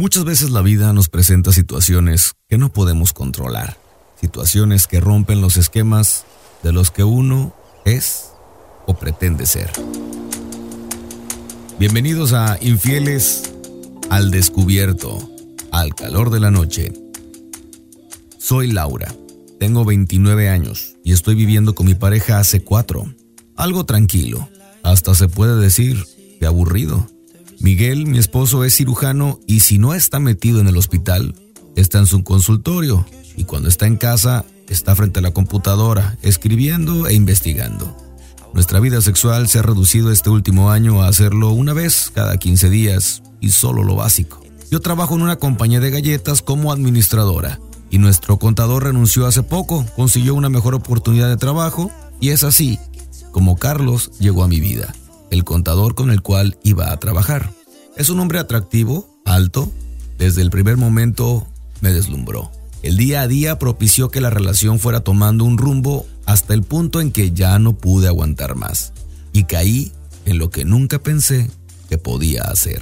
Muchas 0.00 0.24
veces 0.24 0.48
la 0.48 0.62
vida 0.62 0.94
nos 0.94 1.10
presenta 1.10 1.52
situaciones 1.52 2.32
que 2.48 2.56
no 2.56 2.72
podemos 2.72 3.12
controlar, 3.12 3.76
situaciones 4.18 4.86
que 4.86 4.98
rompen 4.98 5.42
los 5.42 5.58
esquemas 5.58 6.24
de 6.62 6.72
los 6.72 6.90
que 6.90 7.04
uno 7.04 7.54
es 7.84 8.30
o 8.86 8.94
pretende 8.94 9.44
ser. 9.44 9.70
Bienvenidos 11.78 12.32
a 12.32 12.56
Infieles 12.62 13.52
al 14.08 14.30
Descubierto, 14.30 15.18
al 15.70 15.94
calor 15.94 16.30
de 16.30 16.40
la 16.40 16.50
noche. 16.50 16.94
Soy 18.38 18.72
Laura, 18.72 19.14
tengo 19.58 19.84
29 19.84 20.48
años 20.48 20.96
y 21.04 21.12
estoy 21.12 21.34
viviendo 21.34 21.74
con 21.74 21.84
mi 21.84 21.94
pareja 21.94 22.38
hace 22.38 22.64
cuatro. 22.64 23.14
Algo 23.54 23.84
tranquilo, 23.84 24.48
hasta 24.82 25.14
se 25.14 25.28
puede 25.28 25.60
decir 25.60 26.06
que 26.38 26.46
aburrido. 26.46 27.06
Miguel, 27.60 28.06
mi 28.06 28.16
esposo, 28.16 28.64
es 28.64 28.74
cirujano 28.74 29.38
y 29.46 29.60
si 29.60 29.78
no 29.78 29.92
está 29.92 30.18
metido 30.18 30.60
en 30.60 30.68
el 30.68 30.78
hospital, 30.78 31.34
está 31.76 31.98
en 31.98 32.06
su 32.06 32.24
consultorio 32.24 33.04
y 33.36 33.44
cuando 33.44 33.68
está 33.68 33.86
en 33.86 33.98
casa, 33.98 34.46
está 34.66 34.96
frente 34.96 35.18
a 35.18 35.22
la 35.22 35.32
computadora, 35.32 36.16
escribiendo 36.22 37.06
e 37.06 37.12
investigando. 37.12 37.94
Nuestra 38.54 38.80
vida 38.80 39.02
sexual 39.02 39.46
se 39.46 39.58
ha 39.58 39.62
reducido 39.62 40.10
este 40.10 40.30
último 40.30 40.70
año 40.70 41.02
a 41.02 41.08
hacerlo 41.08 41.50
una 41.50 41.74
vez 41.74 42.10
cada 42.14 42.38
15 42.38 42.70
días 42.70 43.22
y 43.40 43.50
solo 43.50 43.84
lo 43.84 43.94
básico. 43.94 44.42
Yo 44.70 44.80
trabajo 44.80 45.14
en 45.14 45.20
una 45.20 45.36
compañía 45.36 45.80
de 45.80 45.90
galletas 45.90 46.40
como 46.40 46.72
administradora 46.72 47.60
y 47.90 47.98
nuestro 47.98 48.38
contador 48.38 48.84
renunció 48.84 49.26
hace 49.26 49.42
poco, 49.42 49.84
consiguió 49.96 50.34
una 50.34 50.48
mejor 50.48 50.74
oportunidad 50.74 51.28
de 51.28 51.36
trabajo 51.36 51.92
y 52.20 52.30
es 52.30 52.42
así 52.42 52.78
como 53.32 53.56
Carlos 53.56 54.12
llegó 54.18 54.44
a 54.44 54.48
mi 54.48 54.60
vida 54.60 54.94
el 55.30 55.44
contador 55.44 55.94
con 55.94 56.10
el 56.10 56.22
cual 56.22 56.58
iba 56.62 56.92
a 56.92 56.96
trabajar. 56.98 57.52
Es 58.00 58.08
un 58.08 58.18
hombre 58.18 58.38
atractivo, 58.38 59.20
alto, 59.26 59.70
desde 60.16 60.40
el 60.40 60.48
primer 60.48 60.78
momento 60.78 61.46
me 61.82 61.92
deslumbró. 61.92 62.50
El 62.82 62.96
día 62.96 63.20
a 63.20 63.28
día 63.28 63.58
propició 63.58 64.10
que 64.10 64.22
la 64.22 64.30
relación 64.30 64.78
fuera 64.78 65.00
tomando 65.00 65.44
un 65.44 65.58
rumbo 65.58 66.06
hasta 66.24 66.54
el 66.54 66.62
punto 66.62 67.02
en 67.02 67.12
que 67.12 67.32
ya 67.32 67.58
no 67.58 67.74
pude 67.74 68.08
aguantar 68.08 68.54
más 68.54 68.94
y 69.34 69.44
caí 69.44 69.92
en 70.24 70.38
lo 70.38 70.48
que 70.48 70.64
nunca 70.64 70.98
pensé 70.98 71.50
que 71.90 71.98
podía 71.98 72.44
hacer. 72.44 72.80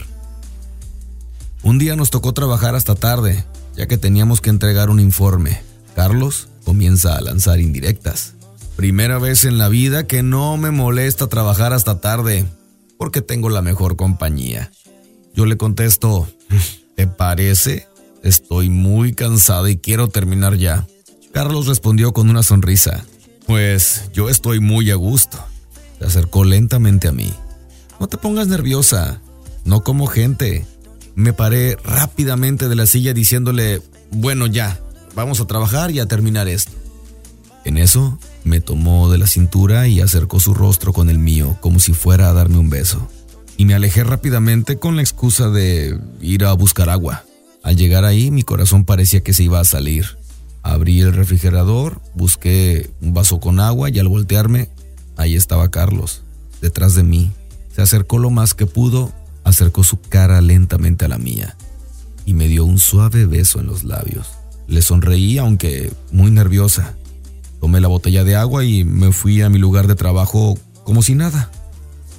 Un 1.64 1.78
día 1.78 1.96
nos 1.96 2.10
tocó 2.10 2.32
trabajar 2.32 2.76
hasta 2.76 2.94
tarde, 2.94 3.44
ya 3.76 3.88
que 3.88 3.98
teníamos 3.98 4.40
que 4.40 4.50
entregar 4.50 4.88
un 4.88 5.00
informe. 5.00 5.62
Carlos 5.96 6.46
comienza 6.64 7.16
a 7.16 7.20
lanzar 7.20 7.58
indirectas. 7.58 8.34
Primera 8.76 9.18
vez 9.18 9.44
en 9.44 9.58
la 9.58 9.68
vida 9.68 10.06
que 10.06 10.22
no 10.22 10.56
me 10.58 10.70
molesta 10.70 11.26
trabajar 11.26 11.72
hasta 11.72 12.00
tarde, 12.00 12.46
porque 12.98 13.20
tengo 13.20 13.50
la 13.50 13.62
mejor 13.62 13.96
compañía. 13.96 14.70
Yo 15.38 15.46
le 15.46 15.56
contesto, 15.56 16.26
¿te 16.96 17.06
parece? 17.06 17.86
Estoy 18.24 18.70
muy 18.70 19.12
cansada 19.12 19.70
y 19.70 19.76
quiero 19.76 20.08
terminar 20.08 20.56
ya. 20.56 20.84
Carlos 21.32 21.68
respondió 21.68 22.12
con 22.12 22.28
una 22.28 22.42
sonrisa. 22.42 23.04
Pues 23.46 24.10
yo 24.12 24.30
estoy 24.30 24.58
muy 24.58 24.90
a 24.90 24.96
gusto. 24.96 25.38
Se 26.00 26.06
acercó 26.06 26.42
lentamente 26.42 27.06
a 27.06 27.12
mí. 27.12 27.32
No 28.00 28.08
te 28.08 28.16
pongas 28.16 28.48
nerviosa. 28.48 29.20
No 29.64 29.84
como 29.84 30.08
gente. 30.08 30.66
Me 31.14 31.32
paré 31.32 31.76
rápidamente 31.84 32.68
de 32.68 32.74
la 32.74 32.86
silla 32.86 33.14
diciéndole, 33.14 33.80
bueno 34.10 34.48
ya, 34.48 34.80
vamos 35.14 35.40
a 35.40 35.46
trabajar 35.46 35.92
y 35.92 36.00
a 36.00 36.06
terminar 36.06 36.48
esto. 36.48 36.72
En 37.64 37.78
eso, 37.78 38.18
me 38.42 38.60
tomó 38.60 39.08
de 39.08 39.18
la 39.18 39.28
cintura 39.28 39.86
y 39.86 40.00
acercó 40.00 40.40
su 40.40 40.52
rostro 40.52 40.92
con 40.92 41.08
el 41.08 41.20
mío, 41.20 41.56
como 41.60 41.78
si 41.78 41.92
fuera 41.92 42.28
a 42.28 42.32
darme 42.32 42.58
un 42.58 42.70
beso. 42.70 43.08
Y 43.58 43.66
me 43.66 43.74
alejé 43.74 44.04
rápidamente 44.04 44.78
con 44.78 44.96
la 44.96 45.02
excusa 45.02 45.50
de 45.50 45.98
ir 46.22 46.46
a 46.46 46.54
buscar 46.54 46.88
agua. 46.88 47.24
Al 47.62 47.76
llegar 47.76 48.06
ahí, 48.06 48.30
mi 48.30 48.44
corazón 48.44 48.86
parecía 48.86 49.20
que 49.20 49.34
se 49.34 49.42
iba 49.42 49.60
a 49.60 49.64
salir. 49.64 50.16
Abrí 50.62 51.00
el 51.00 51.12
refrigerador, 51.12 52.00
busqué 52.14 52.88
un 53.02 53.12
vaso 53.12 53.40
con 53.40 53.60
agua 53.60 53.90
y 53.90 53.98
al 53.98 54.08
voltearme, 54.08 54.70
ahí 55.16 55.34
estaba 55.34 55.70
Carlos, 55.70 56.22
detrás 56.62 56.94
de 56.94 57.02
mí. 57.02 57.32
Se 57.74 57.82
acercó 57.82 58.18
lo 58.18 58.30
más 58.30 58.54
que 58.54 58.64
pudo, 58.64 59.12
acercó 59.44 59.82
su 59.84 60.00
cara 60.00 60.40
lentamente 60.40 61.04
a 61.04 61.08
la 61.08 61.18
mía 61.18 61.56
y 62.28 62.34
me 62.34 62.46
dio 62.46 62.64
un 62.66 62.78
suave 62.78 63.24
beso 63.24 63.58
en 63.58 63.66
los 63.66 63.84
labios. 63.84 64.28
Le 64.66 64.82
sonreí, 64.82 65.38
aunque 65.38 65.90
muy 66.12 66.30
nerviosa. 66.30 66.94
Tomé 67.58 67.80
la 67.80 67.88
botella 67.88 68.22
de 68.22 68.36
agua 68.36 68.64
y 68.64 68.84
me 68.84 69.12
fui 69.12 69.40
a 69.40 69.48
mi 69.48 69.58
lugar 69.58 69.86
de 69.86 69.94
trabajo 69.94 70.58
como 70.84 71.02
si 71.02 71.14
nada. 71.14 71.50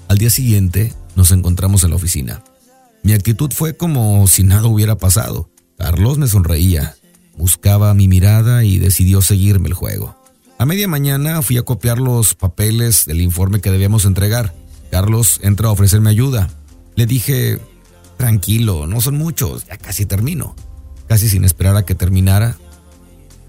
Al 0.08 0.18
día 0.18 0.32
siguiente 0.32 0.94
nos 1.16 1.32
encontramos 1.32 1.84
en 1.84 1.92
la 1.92 1.96
oficina. 1.96 2.44
Mi 3.04 3.14
actitud 3.14 3.52
fue 3.52 3.78
como 3.78 4.28
si 4.28 4.44
nada 4.44 4.68
hubiera 4.68 4.98
pasado. 4.98 5.50
Carlos 5.78 6.18
me 6.18 6.28
sonreía, 6.28 6.96
buscaba 7.38 7.94
mi 7.94 8.08
mirada 8.08 8.64
y 8.64 8.80
decidió 8.80 9.22
seguirme 9.22 9.70
el 9.70 9.74
juego. 9.74 10.16
A 10.58 10.66
media 10.66 10.90
mañana 10.90 11.42
fui 11.42 11.58
a 11.58 11.64
copiar 11.64 12.00
los 12.00 12.36
papeles 12.36 13.06
del 13.06 13.22
informe 13.22 13.62
que 13.62 13.72
debíamos 13.72 14.04
entregar. 14.04 14.54
Carlos 14.92 15.40
entra 15.42 15.70
a 15.70 15.72
ofrecerme 15.72 16.10
ayuda. 16.10 16.50
Le 16.96 17.06
dije, 17.06 17.60
tranquilo, 18.18 18.86
no 18.86 19.00
son 19.00 19.18
muchos, 19.18 19.66
ya 19.68 19.78
casi 19.78 20.06
termino. 20.06 20.56
Casi 21.08 21.30
sin 21.30 21.46
esperar 21.46 21.78
a 21.78 21.86
que 21.86 21.96
terminara, 21.96 22.58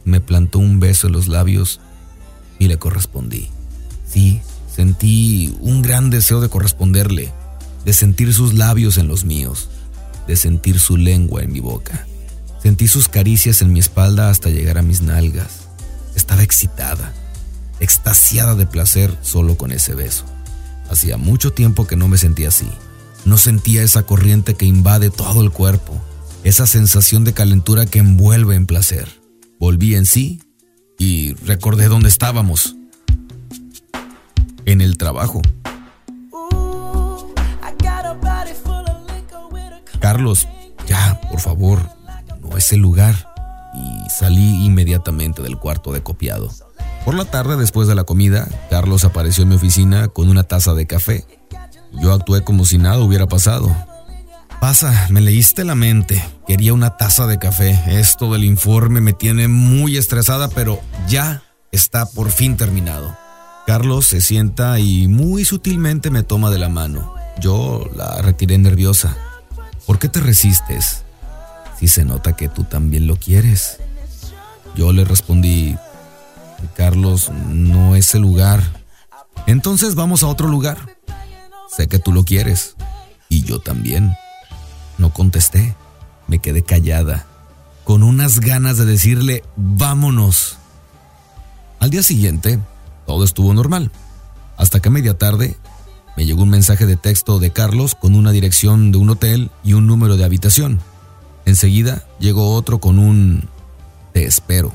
me 0.05 0.21
plantó 0.21 0.61
un 0.61 0.79
beso 0.79 1.09
en 1.09 1.13
los 1.13 1.27
labios 1.27 1.81
y 2.61 2.69
le 2.69 2.79
correspondí. 2.79 3.49
Sí, 4.07 4.41
sentí 4.73 5.57
un 5.61 5.83
gran 5.83 6.11
deseo 6.11 6.41
de 6.41 6.49
corresponderle, 6.49 7.33
de 7.85 7.93
sentir 7.93 8.35
sus 8.35 8.55
labios 8.55 8.99
en 8.99 9.09
los 9.09 9.25
míos, 9.25 9.69
de 10.27 10.37
sentir 10.37 10.79
su 10.79 10.97
lengua 10.97 11.43
en 11.43 11.53
mi 11.53 11.61
boca. 11.61 12.07
Sentí 12.63 12.89
sus 12.89 13.09
caricias 13.09 13.63
en 13.63 13.73
mi 13.73 13.81
espalda 13.81 14.31
hasta 14.31 14.51
llegar 14.51 14.79
a 14.79 14.83
mis 14.83 15.01
nalgas. 15.01 15.69
Estaba 16.15 16.43
excitada, 16.43 17.13
extasiada 17.81 18.55
de 18.55 18.67
placer 18.67 19.17
solo 19.23 19.57
con 19.57 19.73
ese 19.73 19.95
beso. 19.95 20.25
Hacía 20.91 21.17
mucho 21.17 21.53
tiempo 21.53 21.87
que 21.87 21.97
no 21.97 22.09
me 22.09 22.19
sentía 22.19 22.49
así. 22.49 22.69
No 23.25 23.39
sentía 23.39 23.83
esa 23.83 24.03
corriente 24.03 24.55
que 24.55 24.67
invade 24.67 25.11
todo 25.11 25.43
el 25.43 25.51
cuerpo, 25.51 26.01
esa 26.45 26.67
sensación 26.67 27.25
de 27.25 27.33
calentura 27.33 27.87
que 27.87 28.01
envuelve 28.01 28.57
en 28.57 28.67
placer. 28.67 29.09
Volví 29.59 29.95
en 29.95 30.07
sí 30.07 30.43
y 30.99 31.35
recordé 31.35 31.89
dónde 31.89 32.09
estábamos. 32.09 32.77
En 34.67 34.81
el 34.81 34.99
trabajo. 34.99 35.43
Carlos, 40.01 40.49
ya, 40.87 41.21
por 41.31 41.41
favor, 41.41 41.89
no 42.41 42.57
es 42.57 42.73
el 42.73 42.81
lugar. 42.81 43.15
Y 43.75 44.11
salí 44.11 44.65
inmediatamente 44.65 45.43
del 45.43 45.57
cuarto 45.57 45.93
de 45.93 46.03
copiado. 46.03 46.51
Por 47.05 47.15
la 47.15 47.25
tarde, 47.25 47.57
después 47.57 47.87
de 47.87 47.95
la 47.95 48.05
comida, 48.05 48.49
Carlos 48.69 49.05
apareció 49.05 49.43
en 49.43 49.51
mi 49.51 49.55
oficina 49.55 50.09
con 50.09 50.29
una 50.29 50.43
taza 50.43 50.75
de 50.75 50.87
café. 50.87 51.25
Yo 51.93 52.13
actué 52.13 52.43
como 52.43 52.65
si 52.65 52.79
nada 52.79 52.99
hubiera 52.99 53.27
pasado. 53.27 53.75
Pasa, 54.61 55.07
me 55.11 55.21
leíste 55.21 55.65
la 55.65 55.75
mente. 55.75 56.23
Quería 56.47 56.75
una 56.75 56.97
taza 56.97 57.27
de 57.27 57.39
café. 57.39 57.81
Esto 57.87 58.33
del 58.33 58.45
informe 58.45 59.01
me 59.01 59.13
tiene 59.13 59.49
muy 59.49 59.97
estresada, 59.97 60.49
pero 60.49 60.81
ya 61.09 61.43
está 61.73 62.07
por 62.07 62.31
fin 62.31 62.57
terminado. 62.57 63.17
Carlos 63.67 64.07
se 64.07 64.21
sienta 64.21 64.79
y 64.79 65.07
muy 65.09 65.45
sutilmente 65.45 66.11
me 66.11 66.23
toma 66.23 66.51
de 66.51 66.59
la 66.59 66.69
mano. 66.69 67.15
Yo 67.41 67.89
la 67.95 68.21
retiré 68.21 68.59
nerviosa. 68.59 69.17
¿Por 69.91 69.99
qué 69.99 70.09
te 70.09 70.21
resistes? 70.21 71.03
Si 71.77 71.89
se 71.89 72.05
nota 72.05 72.37
que 72.37 72.49
tú 72.49 72.63
también 72.63 73.09
lo 73.09 73.17
quieres. 73.17 73.79
Yo 74.77 74.93
le 74.93 75.05
respondí, 75.05 75.77
Carlos, 76.77 77.33
no 77.49 77.97
es 77.97 78.15
el 78.15 78.23
lugar. 78.23 78.63
Entonces 79.49 79.97
vamos 79.97 80.23
a 80.23 80.29
otro 80.29 80.47
lugar. 80.47 80.97
Sé 81.77 81.89
que 81.89 81.99
tú 81.99 82.13
lo 82.13 82.23
quieres. 82.23 82.77
Y 83.29 83.43
yo 83.43 83.59
también. 83.59 84.15
No 84.97 85.13
contesté, 85.13 85.75
me 86.29 86.39
quedé 86.39 86.63
callada, 86.63 87.27
con 87.83 88.05
unas 88.05 88.39
ganas 88.39 88.79
de 88.79 88.85
decirle, 88.85 89.43
vámonos. 89.57 90.57
Al 91.81 91.91
día 91.91 92.05
siguiente, 92.05 92.61
todo 93.09 93.25
estuvo 93.25 93.53
normal, 93.55 93.91
hasta 94.57 94.79
que 94.79 94.89
a 94.89 94.93
media 94.93 95.19
tarde 95.19 95.57
me 96.17 96.27
llegó 96.27 96.43
un 96.43 96.51
mensaje 96.51 96.87
de 96.87 96.97
texto 96.97 97.39
de 97.39 97.51
Carlos 97.51 97.95
con 97.95 98.15
una 98.15 98.33
dirección 98.33 98.93
de 98.93 98.99
un 98.99 99.11
hotel 99.11 99.51
y 99.65 99.73
un 99.75 99.87
número 99.87 100.17
de 100.17 100.25
habitación. 100.25 100.81
Enseguida 101.47 102.05
llegó 102.19 102.55
otro 102.55 102.79
con 102.79 102.99
un 102.99 103.49
te 104.13 104.25
espero. 104.25 104.73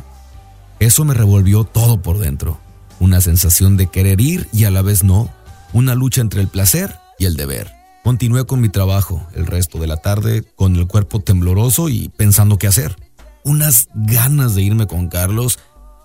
Eso 0.80 1.06
me 1.06 1.14
revolvió 1.14 1.64
todo 1.64 2.02
por 2.02 2.18
dentro. 2.18 2.60
Una 3.00 3.22
sensación 3.22 3.78
de 3.78 3.88
querer 3.88 4.22
ir 4.22 4.48
y 4.52 4.66
a 4.66 4.72
la 4.72 4.82
vez 4.82 5.04
no. 5.04 5.30
Una 5.74 5.96
lucha 5.96 6.22
entre 6.22 6.42
el 6.42 6.48
placer 6.48 6.96
y 7.20 7.26
el 7.26 7.36
deber. 7.36 7.72
Continué 8.04 8.46
con 8.46 8.62
mi 8.62 8.70
trabajo 8.70 9.26
el 9.34 9.48
resto 9.48 9.80
de 9.80 9.88
la 9.88 9.98
tarde 9.98 10.44
con 10.56 10.76
el 10.76 10.88
cuerpo 10.88 11.22
tembloroso 11.22 11.90
y 11.90 12.10
pensando 12.10 12.58
qué 12.58 12.68
hacer. 12.68 12.96
Unas 13.44 13.90
ganas 13.94 14.56
de 14.56 14.62
irme 14.62 14.88
con 14.88 15.08
Carlos 15.08 15.60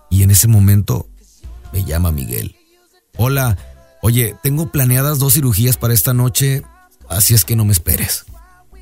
y 0.09 0.23
en 0.23 0.31
ese 0.31 0.47
momento 0.47 1.07
me 1.71 1.83
llama 1.83 2.11
Miguel. 2.11 2.55
Hola, 3.17 3.57
oye, 4.01 4.35
tengo 4.43 4.71
planeadas 4.71 5.19
dos 5.19 5.33
cirugías 5.33 5.77
para 5.77 5.93
esta 5.93 6.13
noche, 6.13 6.63
así 7.09 7.33
es 7.33 7.45
que 7.45 7.55
no 7.55 7.65
me 7.65 7.71
esperes. 7.71 8.25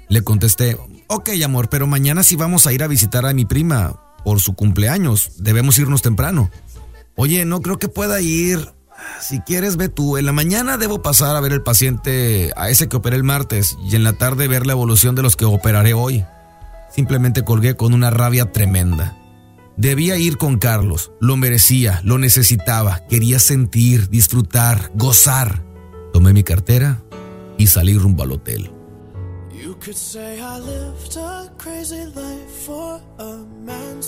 Le 0.08 0.24
contesté, 0.24 0.78
Ok, 1.12 1.30
amor, 1.44 1.70
pero 1.70 1.88
mañana 1.88 2.22
sí 2.22 2.36
vamos 2.36 2.68
a 2.68 2.72
ir 2.72 2.84
a 2.84 2.88
visitar 2.88 3.26
a 3.26 3.34
mi 3.34 3.44
prima 3.44 4.00
por 4.24 4.40
su 4.40 4.54
cumpleaños. 4.54 5.32
Debemos 5.40 5.80
irnos 5.80 6.04
temprano. 6.04 6.52
Oye, 7.16 7.46
no 7.46 7.64
creo 7.64 7.80
que 7.80 7.88
pueda 7.88 8.22
ir. 8.22 8.70
Si 9.20 9.40
quieres, 9.40 9.76
ve 9.76 9.90
tú. 9.90 10.18
En 10.18 10.28
la 10.28 10.34
mañana 10.34 10.78
debo 10.78 11.02
pasar 11.02 11.36
a 11.36 11.40
ver 11.40 11.52
el 11.52 11.64
paciente, 11.64 12.52
a 12.56 12.70
ese 12.70 12.88
que 12.88 12.98
operé 12.98 13.16
el 13.16 13.24
martes, 13.24 13.76
y 13.90 13.96
en 13.96 14.04
la 14.04 14.14
tarde 14.14 14.48
ver 14.48 14.68
la 14.68 14.74
evolución 14.74 15.16
de 15.16 15.24
los 15.24 15.36
que 15.36 15.46
operaré 15.46 15.96
hoy. 15.96 16.24
Simplemente 16.94 17.44
colgué 17.44 17.76
con 17.76 17.96
una 17.96 18.12
rabia 18.12 18.52
tremenda. 18.52 19.18
Debía 19.80 20.18
ir 20.18 20.38
con 20.38 20.58
Carlos, 20.58 21.14
lo 21.22 21.38
merecía, 21.38 22.02
lo 22.04 22.18
necesitaba, 22.18 23.08
quería 23.08 23.40
sentir, 23.40 24.10
disfrutar, 24.10 24.92
gozar. 24.94 25.64
Tomé 26.12 26.34
mi 26.34 26.44
cartera 26.44 27.02
y 27.58 27.68
salí 27.68 27.98
rumbo 27.98 28.24
al 28.24 28.34
hotel. 28.34 28.70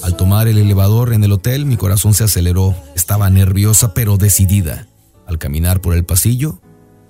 Al 0.04 0.18
tomar 0.18 0.50
el 0.50 0.58
elevador 0.58 1.14
en 1.14 1.24
el 1.24 1.32
hotel, 1.32 1.66
mi 1.66 1.78
corazón 1.78 2.14
se 2.14 2.26
aceleró. 2.26 2.76
Estaba 2.94 3.30
nerviosa 3.30 3.94
pero 3.94 4.18
decidida. 4.18 4.90
Al 5.26 5.38
caminar 5.38 5.80
por 5.80 5.96
el 5.96 6.04
pasillo, 6.04 6.60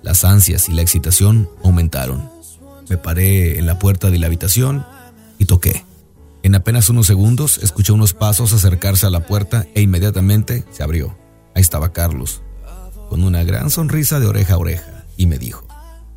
las 0.02 0.22
ansias 0.22 0.68
y 0.68 0.72
la 0.72 0.82
excitación 0.82 1.50
aumentaron. 1.64 2.30
Me 2.88 2.96
paré 2.96 3.58
en 3.58 3.66
la 3.66 3.80
puerta 3.80 4.08
de 4.08 4.20
la 4.20 4.28
habitación 4.28 4.86
y 5.40 5.46
toqué. 5.46 5.84
En 6.42 6.56
apenas 6.56 6.88
unos 6.88 7.06
segundos 7.06 7.58
escuché 7.58 7.92
unos 7.92 8.14
pasos 8.14 8.52
acercarse 8.52 9.06
a 9.06 9.10
la 9.10 9.26
puerta 9.26 9.66
e 9.74 9.80
inmediatamente 9.80 10.64
se 10.72 10.82
abrió. 10.82 11.16
Ahí 11.54 11.62
estaba 11.62 11.92
Carlos, 11.92 12.42
con 13.08 13.22
una 13.22 13.44
gran 13.44 13.70
sonrisa 13.70 14.18
de 14.18 14.26
oreja 14.26 14.54
a 14.54 14.58
oreja, 14.58 15.04
y 15.16 15.26
me 15.26 15.38
dijo, 15.38 15.66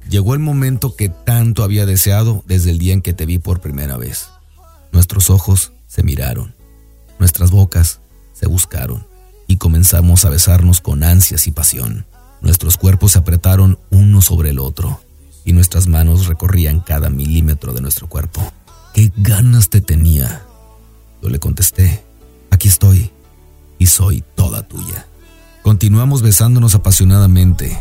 llegó 0.09 0.33
el 0.33 0.39
momento 0.39 0.95
que 0.95 1.09
tanto 1.09 1.63
había 1.63 1.85
deseado 1.85 2.43
desde 2.47 2.71
el 2.71 2.79
día 2.79 2.93
en 2.93 3.01
que 3.01 3.13
te 3.13 3.27
vi 3.27 3.37
por 3.37 3.61
primera 3.61 3.97
vez. 3.97 4.29
Nuestros 4.91 5.29
ojos 5.29 5.73
se 5.87 6.01
miraron, 6.01 6.55
nuestras 7.19 7.51
bocas 7.51 7.99
se 8.33 8.47
buscaron 8.47 9.05
y 9.47 9.57
comenzamos 9.57 10.25
a 10.25 10.29
besarnos 10.29 10.81
con 10.81 11.03
ansias 11.03 11.45
y 11.45 11.51
pasión. 11.51 12.05
Nuestros 12.41 12.77
cuerpos 12.77 13.11
se 13.11 13.19
apretaron 13.19 13.77
uno 13.91 14.21
sobre 14.21 14.49
el 14.49 14.59
otro 14.59 15.01
y 15.43 15.53
nuestras 15.53 15.87
manos 15.87 16.25
recorrían 16.25 16.79
cada 16.79 17.09
milímetro 17.09 17.73
de 17.73 17.81
nuestro 17.81 18.07
cuerpo. 18.07 18.41
¿Qué 18.95 19.11
ganas 19.17 19.67
te 19.67 19.81
tenía? 19.81 20.45
Yo 21.21 21.27
le 21.27 21.37
contesté, 21.37 22.01
aquí 22.49 22.69
estoy 22.69 23.11
y 23.77 23.87
soy 23.87 24.23
toda 24.35 24.69
tuya. 24.69 25.05
Continuamos 25.63 26.21
besándonos 26.21 26.75
apasionadamente. 26.75 27.77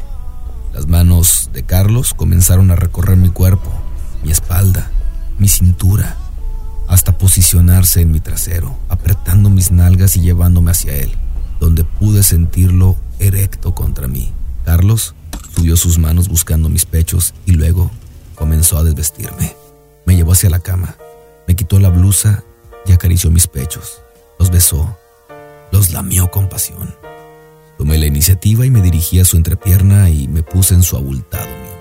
Las 0.72 0.88
manos 0.88 1.50
de 1.52 1.62
Carlos 1.62 2.14
comenzaron 2.14 2.72
a 2.72 2.74
recorrer 2.74 3.16
mi 3.16 3.28
cuerpo, 3.28 3.70
mi 4.24 4.32
espalda, 4.32 4.90
mi 5.38 5.46
cintura, 5.46 6.16
hasta 6.88 7.16
posicionarse 7.16 8.00
en 8.00 8.10
mi 8.10 8.18
trasero, 8.18 8.76
apretando 8.88 9.50
mis 9.50 9.70
nalgas 9.70 10.16
y 10.16 10.20
llevándome 10.20 10.72
hacia 10.72 10.96
él, 10.96 11.12
donde 11.60 11.84
pude 11.84 12.24
sentirlo 12.24 12.96
erecto 13.20 13.72
contra 13.72 14.08
mí. 14.08 14.32
Carlos 14.64 15.14
subió 15.54 15.76
sus 15.76 15.96
manos 15.96 16.26
buscando 16.26 16.68
mis 16.68 16.86
pechos 16.86 17.34
y 17.46 17.52
luego 17.52 17.92
comenzó 18.34 18.78
a 18.78 18.82
desvestirme. 18.82 19.54
Me 20.06 20.16
llevó 20.16 20.32
hacia 20.32 20.50
la 20.50 20.58
cama. 20.58 20.96
Me 21.46 21.56
quitó 21.56 21.78
la 21.78 21.90
blusa 21.90 22.44
y 22.86 22.92
acarició 22.92 23.30
mis 23.30 23.46
pechos. 23.46 24.00
Los 24.38 24.50
besó, 24.50 24.96
los 25.72 25.92
lamió 25.92 26.30
con 26.30 26.48
pasión. 26.48 26.94
Tomé 27.78 27.98
la 27.98 28.06
iniciativa 28.06 28.64
y 28.64 28.70
me 28.70 28.80
dirigí 28.80 29.18
a 29.20 29.24
su 29.24 29.36
entrepierna 29.36 30.08
y 30.10 30.28
me 30.28 30.42
puse 30.42 30.74
en 30.74 30.82
su 30.82 30.96
abultado 30.96 31.46
miembro. 31.46 31.74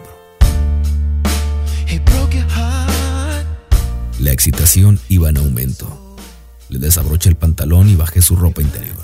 La 4.19 4.31
excitación 4.31 4.99
iba 5.09 5.29
en 5.29 5.37
aumento. 5.37 6.15
Le 6.69 6.79
desabroché 6.79 7.29
el 7.29 7.35
pantalón 7.35 7.89
y 7.89 7.95
bajé 7.95 8.21
su 8.21 8.35
ropa 8.35 8.61
interior. 8.61 8.97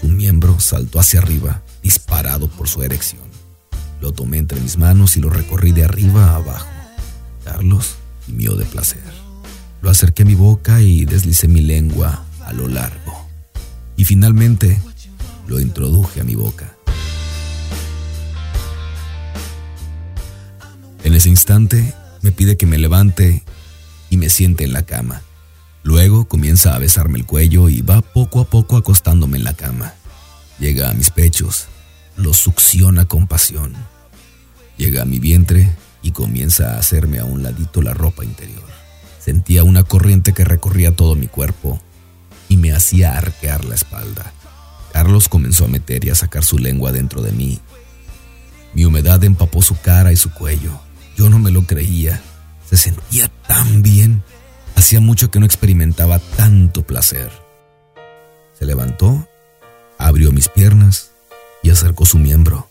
Su 0.00 0.08
miembro 0.08 0.60
saltó 0.60 1.00
hacia 1.00 1.20
arriba, 1.20 1.62
disparado 1.82 2.48
por 2.48 2.68
su 2.68 2.82
erección. 2.82 3.22
Lo 4.00 4.12
tomé 4.12 4.38
entre 4.38 4.60
mis 4.60 4.76
manos 4.76 5.16
y 5.16 5.20
lo 5.20 5.30
recorrí 5.30 5.72
de 5.72 5.84
arriba 5.84 6.26
a 6.26 6.36
abajo. 6.36 6.68
Carlos 7.44 7.96
gimió 8.26 8.56
de 8.56 8.66
placer. 8.66 9.15
Lo 9.86 9.92
acerqué 9.92 10.24
a 10.24 10.26
mi 10.26 10.34
boca 10.34 10.82
y 10.82 11.04
deslicé 11.04 11.46
mi 11.46 11.60
lengua 11.60 12.24
a 12.44 12.52
lo 12.52 12.66
largo. 12.66 13.28
Y 13.96 14.04
finalmente 14.04 14.80
lo 15.46 15.60
introduje 15.60 16.20
a 16.20 16.24
mi 16.24 16.34
boca. 16.34 16.76
En 21.04 21.14
ese 21.14 21.28
instante 21.28 21.94
me 22.20 22.32
pide 22.32 22.56
que 22.56 22.66
me 22.66 22.78
levante 22.78 23.44
y 24.10 24.16
me 24.16 24.28
siente 24.28 24.64
en 24.64 24.72
la 24.72 24.82
cama. 24.82 25.22
Luego 25.84 26.26
comienza 26.26 26.74
a 26.74 26.80
besarme 26.80 27.20
el 27.20 27.24
cuello 27.24 27.68
y 27.68 27.80
va 27.80 28.02
poco 28.02 28.40
a 28.40 28.50
poco 28.50 28.76
acostándome 28.76 29.38
en 29.38 29.44
la 29.44 29.54
cama. 29.54 29.94
Llega 30.58 30.90
a 30.90 30.94
mis 30.94 31.10
pechos, 31.10 31.68
los 32.16 32.38
succiona 32.38 33.04
con 33.04 33.28
pasión. 33.28 33.72
Llega 34.78 35.02
a 35.02 35.06
mi 35.06 35.20
vientre 35.20 35.70
y 36.02 36.10
comienza 36.10 36.74
a 36.74 36.80
hacerme 36.80 37.20
a 37.20 37.24
un 37.24 37.44
ladito 37.44 37.82
la 37.82 37.94
ropa 37.94 38.24
interior. 38.24 38.66
Sentía 39.26 39.64
una 39.64 39.82
corriente 39.82 40.32
que 40.32 40.44
recorría 40.44 40.94
todo 40.94 41.16
mi 41.16 41.26
cuerpo 41.26 41.80
y 42.48 42.58
me 42.58 42.70
hacía 42.70 43.18
arquear 43.18 43.64
la 43.64 43.74
espalda. 43.74 44.32
Carlos 44.92 45.28
comenzó 45.28 45.64
a 45.64 45.68
meter 45.68 46.04
y 46.04 46.10
a 46.10 46.14
sacar 46.14 46.44
su 46.44 46.60
lengua 46.60 46.92
dentro 46.92 47.22
de 47.22 47.32
mí. 47.32 47.60
Mi 48.72 48.84
humedad 48.84 49.24
empapó 49.24 49.62
su 49.62 49.80
cara 49.80 50.12
y 50.12 50.16
su 50.16 50.32
cuello. 50.32 50.78
Yo 51.16 51.28
no 51.28 51.40
me 51.40 51.50
lo 51.50 51.66
creía. 51.66 52.22
Se 52.70 52.76
sentía 52.76 53.28
tan 53.48 53.82
bien. 53.82 54.22
Hacía 54.76 55.00
mucho 55.00 55.28
que 55.32 55.40
no 55.40 55.46
experimentaba 55.46 56.20
tanto 56.20 56.86
placer. 56.86 57.32
Se 58.56 58.64
levantó, 58.64 59.28
abrió 59.98 60.30
mis 60.30 60.48
piernas 60.48 61.10
y 61.64 61.70
acercó 61.70 62.06
su 62.06 62.18
miembro. 62.18 62.70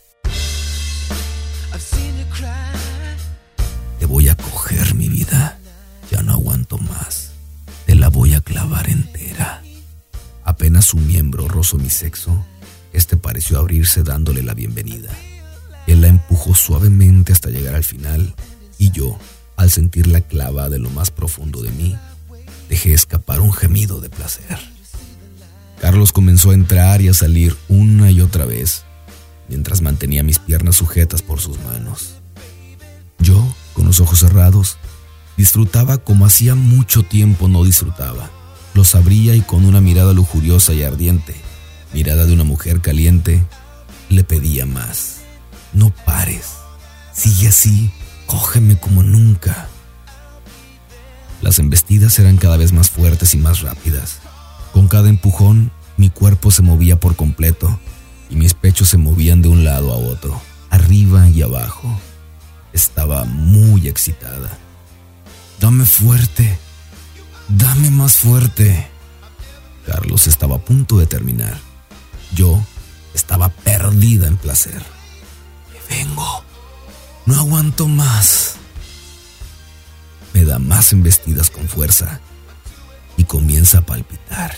Su 10.86 10.98
miembro 10.98 11.48
rozó 11.48 11.78
mi 11.78 11.90
sexo, 11.90 12.46
este 12.94 13.18
pareció 13.18 13.60
abrirse 13.60 14.04
dándole 14.04 14.44
la 14.44 14.54
bienvenida. 14.54 15.10
Él 15.88 16.02
la 16.02 16.08
empujó 16.08 16.56
suavemente 16.56 17.34
hasta 17.34 17.50
llegar 17.50 17.76
al 17.76 17.84
final 17.84 18.34
y 18.78 18.92
yo, 18.92 19.18
al 19.58 19.72
sentirla 19.72 20.22
clava 20.22 20.70
de 20.70 20.80
lo 20.80 20.90
más 20.90 21.12
profundo 21.12 21.62
de 21.62 21.72
mí, 21.72 21.96
dejé 22.70 22.94
escapar 22.94 23.42
un 23.42 23.52
gemido 23.52 24.00
de 24.00 24.10
placer. 24.10 24.58
Carlos 25.82 26.14
comenzó 26.14 26.52
a 26.52 26.56
entrar 26.56 27.02
y 27.02 27.10
a 27.10 27.14
salir 27.14 27.56
una 27.68 28.12
y 28.12 28.22
otra 28.22 28.46
vez, 28.46 28.84
mientras 29.50 29.82
mantenía 29.82 30.24
mis 30.24 30.40
piernas 30.40 30.78
sujetas 30.78 31.22
por 31.22 31.42
sus 31.42 31.60
manos. 31.60 32.16
Yo, 33.20 33.46
con 33.74 33.86
los 33.86 34.00
ojos 34.00 34.20
cerrados, 34.20 34.78
Disfrutaba 35.38 35.98
como 35.98 36.26
hacía 36.26 36.56
mucho 36.56 37.04
tiempo 37.04 37.50
no 37.50 37.66
disfrutaba. 37.66 38.30
Los 38.76 38.94
abría 38.94 39.34
y 39.36 39.42
con 39.42 39.64
una 39.64 39.80
mirada 39.80 40.12
lujuriosa 40.12 40.74
y 40.74 40.84
ardiente, 40.84 41.34
mirada 41.94 42.26
de 42.26 42.34
una 42.34 42.44
mujer 42.44 42.82
caliente, 42.82 43.42
le 44.10 44.26
pedía 44.26 44.66
más. 44.66 45.22
No 45.72 45.92
pares. 45.92 46.50
Sigue 47.14 47.48
así. 47.48 47.90
Cógeme 48.26 48.78
como 48.78 49.02
nunca. 49.02 49.70
Las 51.42 51.58
embestidas 51.60 52.20
eran 52.20 52.36
cada 52.36 52.58
vez 52.58 52.74
más 52.74 52.90
fuertes 52.90 53.34
y 53.34 53.38
más 53.38 53.62
rápidas. 53.62 54.20
Con 54.74 54.90
cada 54.90 55.08
empujón, 55.08 55.72
mi 55.96 56.10
cuerpo 56.10 56.52
se 56.52 56.62
movía 56.62 57.00
por 57.00 57.16
completo 57.16 57.80
y 58.30 58.36
mis 58.36 58.54
pechos 58.54 58.90
se 58.90 58.98
movían 58.98 59.42
de 59.42 59.48
un 59.48 59.64
lado 59.64 59.94
a 59.94 59.96
otro, 59.96 60.42
arriba 60.70 61.30
y 61.30 61.44
abajo. 61.44 61.98
Estaba 62.74 63.24
muy 63.24 63.88
excitada. 63.88 64.58
Dame 65.62 65.86
fuerte. 65.86 66.65
Dame 67.48 67.92
más 67.92 68.18
fuerte. 68.18 68.88
Carlos 69.86 70.28
estaba 70.28 70.56
a 70.56 70.60
punto 70.60 70.98
de 70.98 71.06
terminar. 71.06 71.60
Yo 72.34 72.60
estaba 73.14 73.50
perdida 73.50 74.28
en 74.28 74.38
placer. 74.38 74.84
Me 75.72 75.98
vengo. 75.98 76.44
No 77.26 77.40
aguanto 77.40 77.88
más. 77.88 78.56
Me 80.34 80.44
da 80.44 80.60
más 80.60 80.92
embestidas 80.92 81.50
con 81.50 81.68
fuerza 81.68 82.20
y 83.18 83.24
comienza 83.24 83.80
a 83.80 83.86
palpitar 83.86 84.56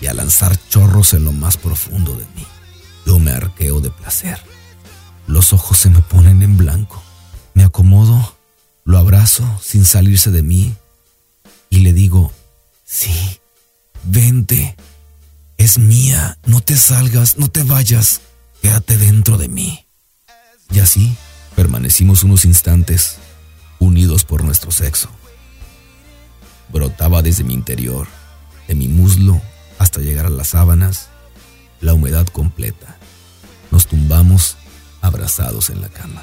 y 0.00 0.06
a 0.06 0.14
lanzar 0.14 0.56
chorros 0.68 1.14
en 1.14 1.24
lo 1.24 1.32
más 1.32 1.56
profundo 1.56 2.12
de 2.14 2.26
mí. 2.36 2.46
Yo 3.06 3.18
me 3.18 3.30
arqueo 3.30 3.80
de 3.80 3.90
placer. 3.90 4.38
Los 5.26 5.52
ojos 5.52 5.78
se 5.78 5.90
me 5.90 6.02
ponen 6.02 6.42
en 6.42 6.56
blanco. 6.56 7.02
Me 7.54 7.64
acomodo 7.64 8.36
lo 8.88 8.96
abrazo 8.96 9.44
sin 9.62 9.84
salirse 9.84 10.30
de 10.30 10.42
mí 10.42 10.74
es 15.58 15.78
mía, 15.78 16.38
no 16.46 16.60
te 16.60 16.76
salgas, 16.76 17.36
no 17.38 17.48
te 17.48 17.62
vayas, 17.62 18.20
quédate 18.62 18.96
dentro 18.96 19.36
de 19.36 19.48
mí. 19.48 19.86
Y 20.70 20.80
así 20.80 21.16
permanecimos 21.56 22.22
unos 22.24 22.44
instantes 22.44 23.18
unidos 23.78 24.24
por 24.24 24.44
nuestro 24.44 24.70
sexo. 24.70 25.10
brotaba 26.70 27.22
desde 27.22 27.44
mi 27.44 27.54
interior, 27.54 28.06
de 28.68 28.74
mi 28.74 28.88
muslo 28.88 29.40
hasta 29.78 30.00
llegar 30.00 30.26
a 30.26 30.30
las 30.30 30.48
sábanas, 30.48 31.08
la 31.80 31.94
humedad 31.94 32.26
completa. 32.26 32.96
Nos 33.70 33.86
tumbamos 33.86 34.56
abrazados 35.00 35.70
en 35.70 35.80
la 35.80 35.88
cama. 35.88 36.22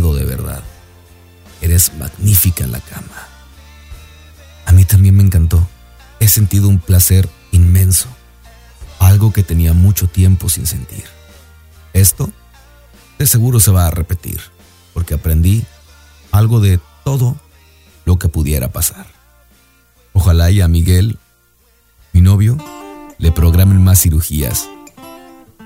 De 0.00 0.24
verdad. 0.24 0.62
Eres 1.60 1.92
magnífica 1.94 2.64
en 2.64 2.72
la 2.72 2.80
cama. 2.80 3.28
A 4.64 4.72
mí 4.72 4.84
también 4.84 5.16
me 5.16 5.22
encantó. 5.22 5.66
He 6.20 6.28
sentido 6.28 6.68
un 6.68 6.78
placer 6.78 7.28
inmenso, 7.52 8.08
algo 8.98 9.32
que 9.32 9.42
tenía 9.42 9.72
mucho 9.72 10.08
tiempo 10.08 10.48
sin 10.48 10.66
sentir. 10.66 11.04
Esto 11.92 12.30
de 13.18 13.26
seguro 13.26 13.60
se 13.60 13.70
va 13.70 13.86
a 13.86 13.90
repetir, 13.90 14.40
porque 14.94 15.14
aprendí 15.14 15.64
algo 16.30 16.60
de 16.60 16.80
todo 17.04 17.36
lo 18.04 18.18
que 18.18 18.28
pudiera 18.28 18.70
pasar. 18.70 19.06
Ojalá 20.12 20.50
y 20.50 20.60
a 20.60 20.68
Miguel, 20.68 21.18
mi 22.12 22.20
novio, 22.20 22.56
le 23.18 23.32
programen 23.32 23.82
más 23.82 24.00
cirugías 24.00 24.68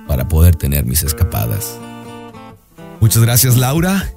para 0.09 0.29
poder 0.29 0.57
tener 0.57 0.85
mis 0.85 1.03
escapadas. 1.03 1.79
Muchas 3.01 3.23
gracias 3.23 3.57
Laura. 3.57 4.13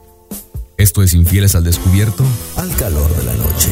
Esto 0.78 1.04
es 1.04 1.14
Infieles 1.14 1.56
al 1.56 1.64
Descubierto, 1.64 2.26
al 2.58 2.76
calor 2.76 3.16
de 3.16 3.24
la 3.24 3.34
noche. 3.36 3.70